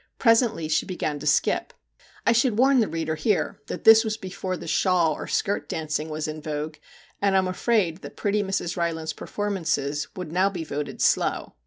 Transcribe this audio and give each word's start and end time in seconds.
Presently 0.17 0.67
she 0.67 0.87
began 0.87 1.19
to 1.19 1.27
skip. 1.27 1.73
I 2.25 2.31
should 2.31 2.57
warn 2.57 2.79
the 2.79 2.87
reader 2.87 3.13
here 3.13 3.61
that 3.67 3.83
this 3.83 4.03
was 4.03 4.17
before 4.17 4.57
the' 4.57 4.65
shawl' 4.81 5.13
or 5.13 5.27
* 5.27 5.27
skirt' 5.27 5.69
dancing 5.69 6.09
was 6.09 6.27
in 6.27 6.41
vogue, 6.41 6.77
and 7.21 7.35
I 7.35 7.37
am 7.37 7.47
afraid 7.47 7.99
that 8.01 8.17
pretty 8.17 8.41
Mrs. 8.41 8.75
Rylands's 8.75 9.13
performances 9.13 10.07
would 10.15 10.31
now 10.31 10.49
be 10.49 10.63
voted 10.63 11.01
slow. 11.03 11.53